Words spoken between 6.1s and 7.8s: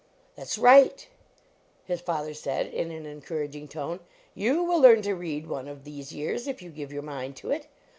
years if you give your mind to it.